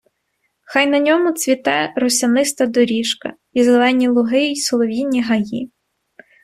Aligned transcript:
Хай 0.61 0.85
на 0.87 0.99
ньому 0.99 1.31
цвіте 1.31 1.93
росяниста 1.95 2.65
доріжка, 2.65 3.33
і 3.53 3.63
зелені 3.63 4.07
луги, 4.09 4.41
й 4.41 4.55
солов'їні 4.55 5.21
гаї 5.23 5.71